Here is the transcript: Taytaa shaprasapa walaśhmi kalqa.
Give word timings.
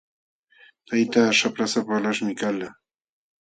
Taytaa 0.87 1.27
shaprasapa 1.41 1.93
walaśhmi 1.97 2.33
kalqa. 2.41 2.69